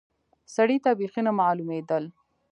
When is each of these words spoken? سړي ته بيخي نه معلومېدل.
سړي 0.55 0.77
ته 0.83 0.89
بيخي 0.99 1.21
نه 1.27 1.31
معلومېدل. 1.39 2.03